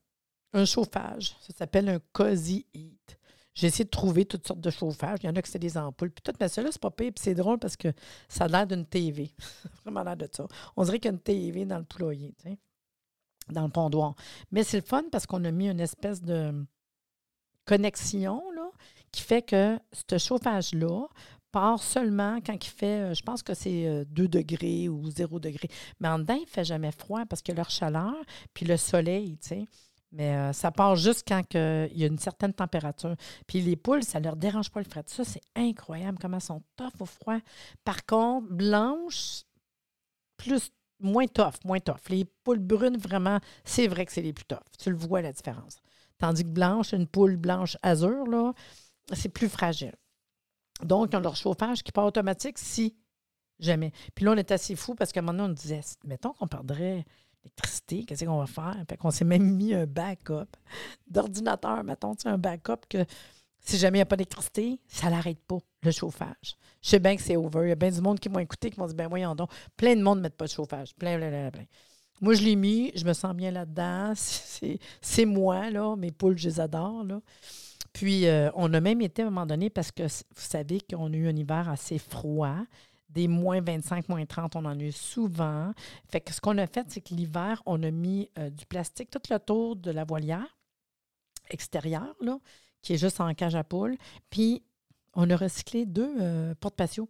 [0.53, 1.35] un chauffage.
[1.41, 3.17] Ça s'appelle un Cozy Heat.
[3.53, 5.19] J'ai essayé de trouver toutes sortes de chauffages.
[5.23, 6.11] Il y en a qui c'est des ampoules.
[6.11, 7.11] Puis tout, mais celui-là, c'est pas pire.
[7.13, 7.89] Puis c'est drôle parce que
[8.29, 9.31] ça a l'air d'une TV.
[9.83, 10.47] vraiment l'air de ça.
[10.75, 12.33] On dirait qu'il y a une TV dans le poulailler,
[13.49, 14.15] dans le pondoir.
[14.51, 16.65] Mais c'est le fun parce qu'on a mis une espèce de
[17.65, 18.69] connexion, là,
[19.11, 21.07] qui fait que ce chauffage-là
[21.51, 25.39] part seulement quand il fait, euh, je pense que c'est 2 euh, degrés ou 0
[25.39, 25.69] degrés.
[25.99, 28.15] Mais en dedans, il ne fait jamais froid parce que leur chaleur,
[28.53, 29.65] puis le soleil, tu sais.
[30.11, 33.15] Mais euh, ça part juste quand il y a une certaine température.
[33.47, 35.03] Puis les poules, ça ne leur dérange pas le frais.
[35.07, 37.39] Ça, c'est incroyable comment elles sont tough au froid.
[37.85, 39.43] Par contre, blanches,
[40.35, 42.09] plus, moins tough, moins tough.
[42.09, 44.59] Les poules brunes, vraiment, c'est vrai que c'est les plus tough.
[44.77, 45.77] Tu le vois, la différence.
[46.17, 48.53] Tandis que blanche, une poule blanche azur, là,
[49.13, 49.95] c'est plus fragile.
[50.83, 52.95] Donc, ils ont leur chauffage qui part automatique si
[53.59, 53.91] jamais.
[54.13, 56.47] Puis là, on est assez fou parce qu'à un moment donné, on disait, mettons qu'on
[56.47, 57.05] perdrait
[57.43, 58.83] l'électricité, qu'est-ce qu'on va faire?
[58.89, 60.55] Fait qu'on s'est même mis un backup
[61.07, 63.05] d'ordinateur, mettons, un backup que
[63.63, 66.57] si jamais il n'y a pas d'électricité, ça n'arrête pas, le chauffage.
[66.81, 67.65] Je sais bien que c'est over.
[67.65, 69.49] Il y a bien du monde qui m'ont écouté, qui m'ont dit, ben voyons donc,
[69.77, 70.95] plein de monde ne met pas de chauffage.
[70.95, 71.65] Plein, plein, plein, plein.
[72.21, 74.13] Moi, je l'ai mis, je me sens bien là-dedans.
[75.01, 75.95] C'est moi, là.
[75.95, 77.21] Mes poules, je les adore, là.
[77.93, 81.11] Puis, euh, on a même été à un moment donné, parce que vous savez qu'on
[81.11, 82.57] a eu un hiver assez froid,
[83.13, 85.71] des moins 25, moins 30, on en a souvent.
[86.09, 89.09] Fait que ce qu'on a fait, c'est que l'hiver, on a mis euh, du plastique
[89.09, 90.57] tout le tour de la voilière
[91.49, 92.15] extérieure,
[92.81, 93.97] qui est juste en cage à poules.
[94.29, 94.63] Puis,
[95.13, 97.09] on a recyclé deux euh, porte-patios.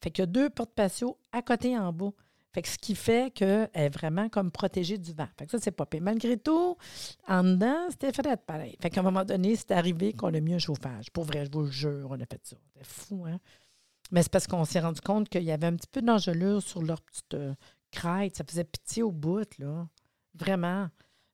[0.00, 2.12] Fait qu'il y a deux porte-patios à côté en bas.
[2.54, 5.28] Fait que ce qui fait qu'elle est vraiment comme protégée du vent.
[5.38, 6.00] Fait que ça, c'est pas pire.
[6.00, 6.76] Malgré tout,
[7.28, 8.76] en dedans, c'était fait d'être pareil.
[8.80, 11.10] Fait qu'à un moment donné, c'est arrivé qu'on a mis un chauffage.
[11.10, 12.56] Pour vrai, je vous le jure, on a fait ça.
[12.66, 13.38] C'était fou, hein?
[14.10, 16.82] Mais c'est parce qu'on s'est rendu compte qu'il y avait un petit peu d'engelure sur
[16.82, 17.54] leur petite euh,
[17.90, 18.36] crête.
[18.36, 19.86] Ça faisait pitié au bout, là.
[20.34, 20.88] Vraiment.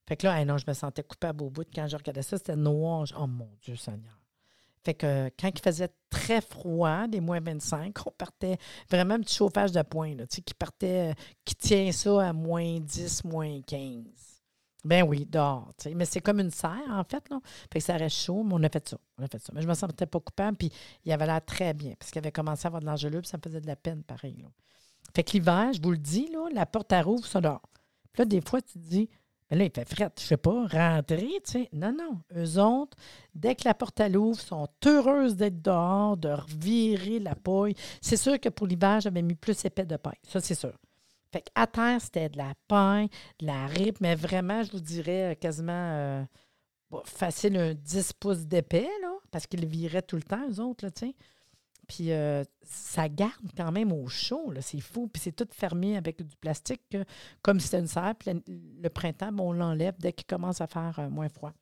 [0.07, 2.37] Fait que là, non, je me sentais coupable au bout quand je regardais ça.
[2.37, 3.07] C'était noir.
[3.19, 4.19] Oh mon Dieu Seigneur.
[4.85, 8.59] Fait que quand il faisait très froid, des moins 25, on partait
[8.91, 12.81] vraiment un petit chauffage de poing, là, qui partait, euh, qui tient ça à moins
[12.81, 14.34] 10, moins 15.
[14.85, 15.73] Ben oui, dehors.
[15.95, 17.29] Mais c'est comme une serre, en fait.
[17.31, 17.41] Là.
[17.73, 18.99] Fait que ça reste chaud, mais on a fait ça.
[19.19, 19.53] On a fait ça.
[19.55, 20.71] Mais je me sentais pas coupable, puis
[21.05, 23.39] il avait l'air très bien, parce qu'il avait commencé à avoir de l'engelure, puis ça
[23.39, 24.37] me faisait de la peine, pareil.
[24.43, 24.49] Là.
[25.15, 27.63] Fait que l'hiver, je vous le dis, là, la porte à rouvre, ça dehors.
[28.13, 29.09] Puis là, des fois, tu te dis,
[29.51, 31.69] là, il fait fret, je sais pas, rentrer, tu sais.
[31.73, 32.21] Non, non.
[32.37, 32.97] Eux autres,
[33.35, 37.75] dès que la porte à l'ouvre, sont heureuses d'être dehors, de revirer la paille.
[38.01, 40.19] C'est sûr que pour l'hiver, j'avais mis plus épais de paille.
[40.27, 40.75] Ça, c'est sûr.
[41.35, 43.09] Fait qu'à terre, c'était de la paille,
[43.41, 46.23] de la ripe, mais vraiment, je vous dirais euh, quasiment euh,
[47.07, 50.93] facile un 10 pouces d'épais, là, parce qu'ils viraient tout le temps, eux autres, là,
[50.93, 51.17] tu sais.
[51.89, 55.09] Puis euh, ça garde quand même au chaud, c'est fou.
[55.09, 56.97] Puis c'est tout fermé avec du plastique,
[57.43, 58.15] comme si c'était une serre.
[58.47, 61.53] Le, printemps, on l'enlève dès qu'il commence à faire moins froid.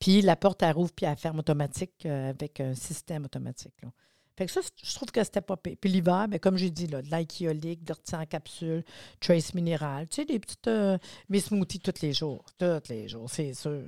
[0.00, 3.80] Puis la porte, elle rouvre puis elle ferme automatique avec un système automatique.
[4.36, 5.76] Fait que ça, je trouve que c'était pas pire.
[5.80, 8.84] Puis l'hiver, bien, comme j'ai dit, là, de l'alcoolique, de en capsule,
[9.20, 10.08] trace minéral.
[10.08, 10.70] Tu sais, des petites.
[11.28, 12.44] mes smoothies tous les jours.
[12.58, 13.82] Tous les jours, c'est sûr.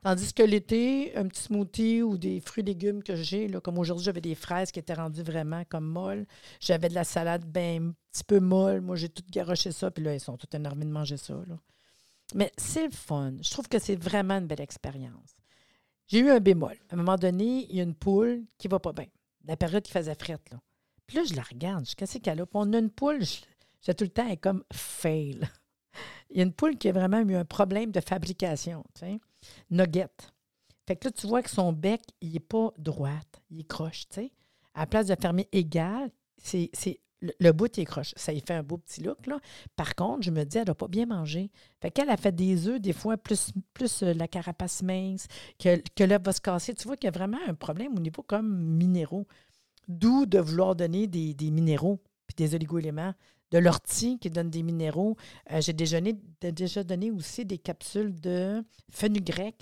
[0.00, 4.04] Tandis que l'été, un petit smoothie ou des fruits et légumes que j'ai, comme aujourd'hui,
[4.04, 6.24] j'avais des fraises qui étaient rendues vraiment comme molles.
[6.60, 8.80] J'avais de la salade ben, un petit peu molle.
[8.80, 11.34] Moi, j'ai tout garoché ça, puis là, ils sont tout énervés de manger ça.
[12.34, 13.34] Mais c'est le fun.
[13.42, 15.34] Je trouve que c'est vraiment une belle expérience.
[16.06, 16.76] J'ai eu un bémol.
[16.90, 19.06] À un moment donné, il y a une poule qui va pas bien.
[19.44, 20.60] La période qui faisait frette, là.
[21.06, 21.86] Puis là, je la regarde.
[21.86, 22.46] Je sais qu'elle a?
[22.52, 23.22] on a une poule,
[23.80, 25.48] j'ai tout le temps, elle est comme fail.
[26.30, 28.84] Il y a une poule qui a vraiment eu un problème de fabrication.
[28.94, 29.20] Tu sais
[29.70, 30.32] nugget.
[30.86, 34.08] Fait que là, tu vois que son bec, il n'est pas droite, il est croche,
[34.08, 34.32] tu sais.
[34.74, 36.70] À la place de fermer égal, c'est
[37.20, 38.12] le, bout, est croche.
[38.16, 39.38] Ça y fait un beau petit look, là.
[39.76, 41.50] Par contre, je me dis, elle n'a pas bien mangé.
[41.80, 45.26] Fait qu'elle a fait des œufs, des fois, plus, plus euh, la carapace mince,
[45.58, 46.74] que, que l'œuf va se casser.
[46.74, 49.26] Tu vois qu'il y a vraiment un problème au niveau comme minéraux.
[49.88, 53.14] D'où de vouloir donner des, minéraux puis des oligo-éléments
[53.50, 55.16] de l'ortie qui donne des minéraux.
[55.50, 59.56] Euh, j'ai déjà donné aussi des capsules de fenugrec.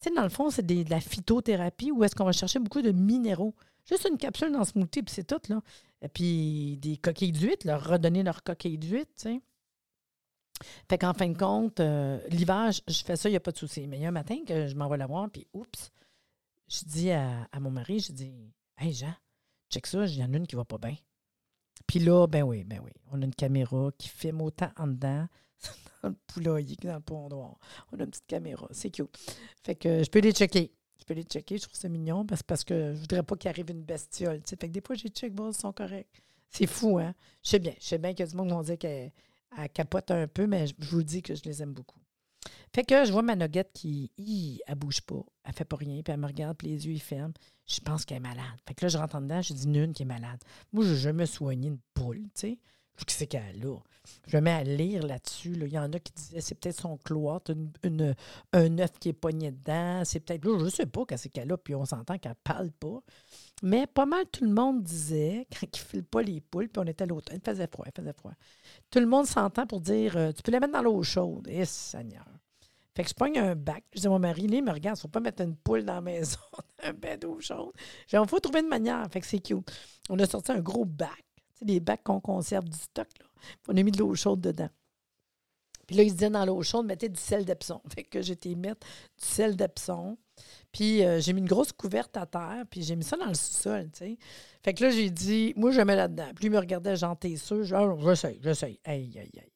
[0.00, 2.82] Tu sais, dans le fond, c'est de la phytothérapie où est-ce qu'on va chercher beaucoup
[2.82, 3.54] de minéraux.
[3.86, 5.60] Juste une capsule dans ce smoothie, puis c'est tout, là.
[6.02, 9.40] Et puis des coquilles d'huîtres, leur redonner leurs coquilles d'huîtres, tu sais.
[10.88, 13.58] Fait qu'en fin de compte, euh, l'hiver, je, fais ça, il n'y a pas de
[13.58, 13.86] souci.
[13.86, 15.90] Mais il y a un matin que je m'en vais la voir, puis oups,
[16.68, 18.32] je dis à, mon mari, je dis
[18.78, 19.14] Hey Jean,
[19.70, 20.96] check ça, il y en a une qui va pas bien.
[21.86, 25.26] Puis là, ben oui, ben oui, on a une caméra qui filme autant en dedans,
[26.02, 27.58] dans le poulailler que dans le pont noir.
[27.92, 29.16] On a une petite caméra, c'est cute.
[29.62, 30.72] Fait que je peux les checker.
[31.04, 33.70] Je peux les checker, je trouve ça mignon parce, que je voudrais pas qu'il arrive
[33.70, 34.38] une bestiole.
[34.38, 34.56] tu sais.
[34.56, 36.08] Fait que des fois, j'ai check, bon, ils sont corrects.
[36.48, 37.14] C'est fou, hein?
[37.42, 39.12] Je sais bien, je sais bien qu'il y a du monde qui vont dire qu'elle
[39.58, 42.00] elle capote un peu, mais je je vous dis que je les aime beaucoup.
[42.74, 46.02] Fait que je vois ma nuggette qui, hi, elle bouge pas, elle fait pas rien,
[46.02, 47.34] puis elle me regarde, puis les yeux, ferment.
[47.66, 48.58] Je pense qu'elle est malade.
[48.66, 50.40] Fait que là, je rentre en dedans, je dis une qui est malade.
[50.72, 52.58] Moi, je n'ai jamais soigné une poule, tu sais.
[52.96, 53.76] Je sais qu'elle a.
[54.26, 55.54] Je me mets à lire là-dessus.
[55.54, 55.66] là.
[55.66, 57.52] Il y en a qui disaient c'est peut-être son cloître,
[57.82, 58.14] une,
[58.52, 60.02] un œuf qui est pogné dedans.
[60.04, 60.44] C'est peut-être.
[60.44, 63.00] Je ne sais pas qu'est-ce qu'elle a, puis on s'entend qu'elle parle pas.
[63.62, 66.82] Mais pas mal tout le monde disait, quand ils ne filent pas les poules, puis
[66.84, 68.32] on était à l'automne, il faisait froid, il faisait froid.
[68.90, 71.48] Tout le monde s'entend pour dire euh, tu peux les mettre dans l'eau chaude.
[71.50, 72.26] Eh, Seigneur.
[72.96, 73.82] Fait que je pogne un bac.
[73.92, 75.84] Je dis à mon mari, il me regarde, il ne faut pas mettre une poule
[75.84, 76.38] dans la maison,
[76.82, 77.72] un bain d'eau chaude.
[78.12, 79.04] Il faut trouver une manière.
[79.10, 79.68] Fait que c'est cute.
[80.08, 81.24] On a sorti un gros bac.
[81.54, 83.08] Sais, des bacs qu'on conserve du stock.
[83.20, 83.26] Là.
[83.68, 84.70] On a mis de l'eau chaude dedans.
[85.86, 87.80] Puis là, il se disait dans l'eau chaude, mettez du sel d'Epsom.
[87.94, 88.86] Fait que été mettre
[89.18, 90.16] du sel d'Epsom.
[90.72, 93.34] Puis euh, j'ai mis une grosse couverte à terre, puis j'ai mis ça dans le
[93.34, 94.18] sous-sol, tu sais.
[94.64, 96.30] Fait que là, j'ai dit, moi, je mets là-dedans.
[96.34, 97.62] Puis il me regardait, genre, t'es sûr?
[97.64, 98.80] Genre, j'essaye, j'essaye.
[98.84, 99.50] Aïe, aïe, aïe.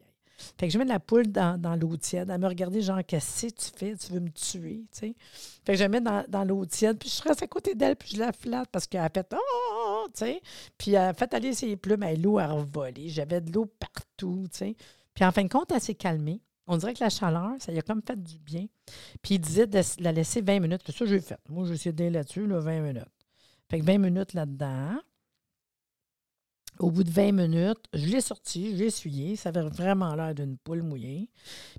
[0.57, 2.31] Fait que je mets de la poule dans, dans l'eau tiède.
[2.31, 3.97] Elle me regardait, genre, qu'est-ce que tu fais?
[3.97, 5.15] Tu veux me tuer, tu sais?
[5.65, 8.11] Fait que je mets dans, dans l'eau tiède, puis je reste à côté d'elle, puis
[8.15, 9.78] je la flatte parce qu'elle fait, oh, oh, oh,
[10.77, 13.09] Puis elle a fait aller ses plumes, l'eau a revolé.
[13.09, 14.47] J'avais de l'eau partout.
[15.15, 16.41] Puis en fin de compte, elle s'est calmée.
[16.67, 18.67] On dirait que la chaleur, ça lui a comme fait du bien.
[19.23, 20.83] Puis il disait de la laisser 20 minutes.
[20.85, 21.39] C'est ça j'ai fait.
[21.49, 23.05] Moi, j'ai essayé là-dessus, là, 20 minutes.
[23.71, 25.01] Fait que 20 minutes là-dedans.
[26.79, 29.35] Au bout de 20 minutes, je l'ai sorti, je l'ai essuyé.
[29.35, 31.29] Ça avait vraiment l'air d'une poule mouillée.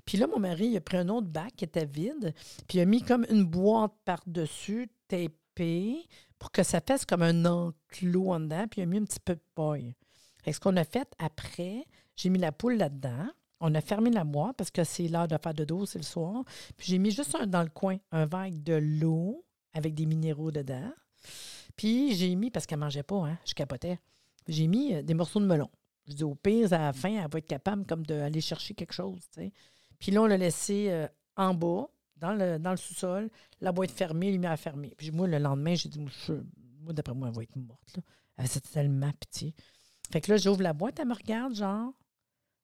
[0.04, 2.34] Puis là, mon mari, il a pris un autre bac qui était vide,
[2.68, 6.04] puis il a mis comme une boîte par-dessus, tapée,
[6.40, 9.20] pour que ça fasse comme un enclos en dedans, puis il a mis un petit
[9.20, 9.94] peu de paille.
[10.50, 11.84] Ce qu'on a fait après,
[12.16, 13.28] j'ai mis la poule là-dedans.
[13.60, 16.04] On a fermé la boîte parce que c'est l'heure de faire de dos, c'est le
[16.04, 16.42] soir.
[16.78, 20.50] Puis j'ai mis juste un, dans le coin un verre de l'eau avec des minéraux
[20.50, 20.90] dedans.
[21.76, 23.98] Puis j'ai mis, parce qu'elle ne mangeait pas, hein, je capotais,
[24.48, 25.68] j'ai mis euh, des morceaux de melon.
[26.08, 28.94] Je dis au pire, à la fin, elle va être capable comme d'aller chercher quelque
[28.94, 29.20] chose.
[29.98, 31.88] Puis là, on l'a laissé euh, en bas,
[32.20, 33.30] dans le, sous-sol,
[33.60, 34.94] la boîte fermée, lumière fermée.
[34.96, 37.96] Puis moi, le lendemain, j'ai dit, moi, d'après moi, elle va être morte.
[37.96, 38.02] Là.
[38.36, 39.54] Elle avait tellement pitié.
[40.10, 41.92] Fait que là, j'ouvre la boîte, elle me regarde, genre.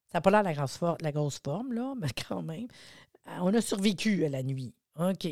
[0.07, 2.69] Ça n'a pas l'air la grosse, la grosse forme, là, mais quand même.
[3.29, 4.75] Euh, On a survécu à la nuit.
[4.99, 5.27] OK.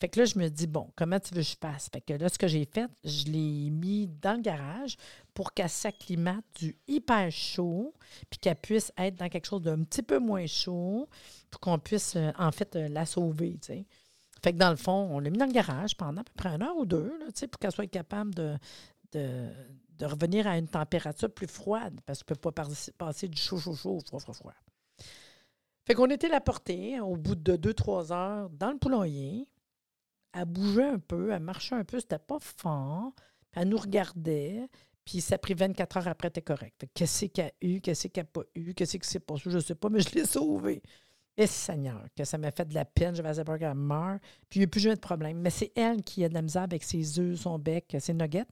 [0.00, 1.88] Fait que là, je me dis, bon, comment tu veux que je fasse?
[1.92, 4.96] Fait que là, ce que j'ai fait, je l'ai mis dans le garage
[5.34, 7.94] pour qu'elle s'acclimate du hyper chaud,
[8.30, 11.08] puis qu'elle puisse être dans quelque chose d'un petit peu moins chaud,
[11.50, 13.58] pour qu'on puisse, euh, en fait, euh, la sauver.
[14.42, 16.48] Fait que dans le fond, on l'a mis dans le garage pendant à peu près
[16.48, 18.56] une heure ou deux, là, tu sais, pour qu'elle soit capable de,
[19.12, 19.50] de,
[19.98, 22.64] de revenir à une température plus froide, parce qu'on ne peut pas
[22.96, 24.54] passer, du chaud, chaud, chaud au froid, froid, froid.
[25.86, 29.48] Fait qu'on était la portée au bout de deux, trois heures dans le poulailler.
[30.32, 33.12] Elle bougeait un peu, elle marchait un peu, c'était pas fort.
[33.50, 34.68] Puis elle nous regardait,
[35.04, 36.86] puis ça a pris 24 heures après, t'es correct.
[36.94, 39.74] Qu'est-ce qu'elle a eu, qu'est-ce qu'elle n'a pas eu, qu'est-ce qui s'est passé, je sais
[39.74, 40.82] pas, mais je l'ai sauvée.
[41.36, 44.18] Et Seigneur, que ça m'a fait de la peine, j'avais assez peur qu'elle meure.
[44.50, 45.38] Puis il n'y a plus jamais de problème.
[45.38, 48.44] Mais c'est elle qui a de la misère avec ses œufs, son bec, ses nuggets.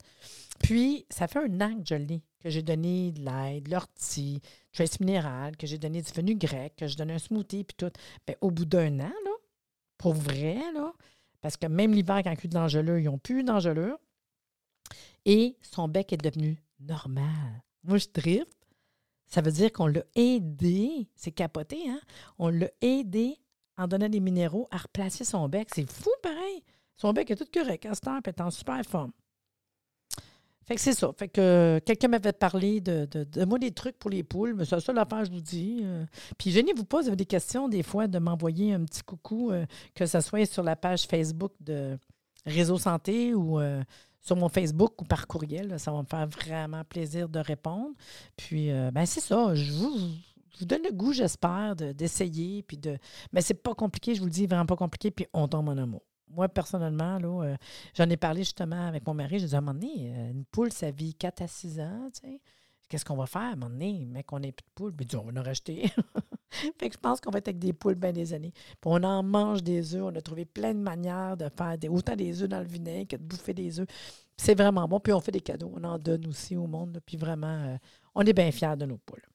[0.61, 4.41] Puis, ça fait un an que je l'ai, que j'ai donné de l'aide, de l'ortie,
[4.73, 7.93] trace minérale, que j'ai donné du fenugrec, que je donne un smoothie, puis tout.
[8.27, 9.33] Bien, au bout d'un an, là,
[9.99, 10.95] pour vrai, là,
[11.41, 13.99] parce que même l'hiver, quand il y a eu de l'engelure, ils n'ont plus d'engelure.
[15.25, 17.63] Et son bec est devenu normal.
[17.85, 18.49] Moi, je tripe.
[19.27, 21.09] Ça veut dire qu'on l'a aidé.
[21.15, 22.01] C'est capoté, hein?
[22.39, 23.37] On l'a aidé
[23.77, 25.69] en donnant des minéraux à replacer son bec.
[25.75, 26.63] C'est fou, pareil.
[26.97, 29.13] Son bec est tout correct à puis elle est en super forme.
[30.69, 31.11] Fait que c'est ça.
[31.17, 34.53] Fait que euh, quelqu'un m'avait parlé de, de, de moi des trucs pour les poules,
[34.55, 35.81] mais c'est la seule affaire, je vous dis.
[35.83, 36.05] euh.
[36.37, 40.05] Puis gênez-vous pas, vous des questions des fois de m'envoyer un petit coucou, euh, que
[40.05, 41.97] ce soit sur la page Facebook de
[42.45, 43.59] Réseau Santé ou
[44.21, 45.81] sur mon Facebook ou par courriel.
[45.81, 47.95] ça va me faire vraiment plaisir de répondre.
[48.37, 49.55] Puis, ben c'est ça.
[49.55, 49.91] Je vous,
[50.67, 52.63] donne le goût, j'espère, de- d'essayer.
[52.63, 52.99] Puis de...
[53.33, 55.11] Mais c'est pas compliqué, je vous le dis, vraiment pas compliqué.
[55.11, 56.03] Puis on tombe en amour.
[56.31, 57.57] Moi, personnellement, là, euh,
[57.95, 59.39] j'en ai parlé justement avec mon mari.
[59.39, 62.11] J'ai dit à un moment donné, euh, une poule, ça vit 4 à 6 ans.
[62.89, 64.93] Qu'est-ce qu'on va faire à un moment donné, mais qu'on n'ait plus de poules?
[64.93, 65.91] Ben, dis, on va en racheter.
[66.51, 68.53] fait que je pense qu'on va être avec des poules bien des années.
[68.53, 70.05] Puis on en mange des œufs.
[70.05, 73.09] On a trouvé plein de manières de faire des, autant des œufs dans le vinaigre
[73.09, 73.89] que de bouffer des œufs.
[74.37, 75.01] C'est vraiment bon.
[75.01, 75.73] Puis on fait des cadeaux.
[75.77, 76.99] On en donne aussi au monde.
[77.05, 77.77] Puis vraiment, euh,
[78.15, 79.27] on est bien fiers de nos poules.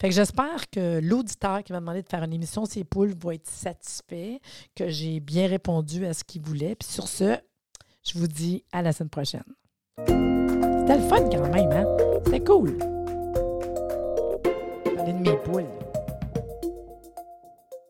[0.00, 3.34] Fait que j'espère que l'auditeur qui m'a demandé de faire une émission Ces poules va
[3.34, 4.40] être satisfait,
[4.74, 6.74] que j'ai bien répondu à ce qu'il voulait.
[6.74, 7.36] Puis sur ce,
[8.02, 9.44] je vous dis à la semaine prochaine.
[9.98, 11.86] C'était le fun quand même, hein?
[12.24, 12.76] C'était cool.
[14.96, 15.68] Parler de mes poules.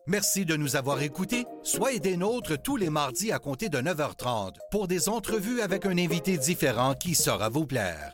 [0.07, 1.45] Merci de nous avoir écoutés.
[1.63, 5.97] Soyez des nôtres tous les mardis à compter de 9h30 pour des entrevues avec un
[5.97, 8.13] invité différent qui saura vous plaire.